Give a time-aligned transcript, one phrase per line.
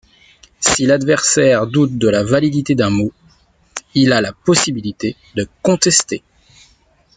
[0.59, 3.11] Si l'adversaire doute de la validité d'un mot,
[3.93, 6.23] il a la possibilité de contester.